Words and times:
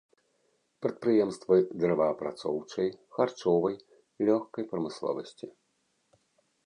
Прадпрыемствы 0.85 1.57
дрэваапрацоўчай, 1.83 2.89
харчовай, 3.17 3.75
лёгкай 4.31 4.63
прамысловасці. 4.73 5.47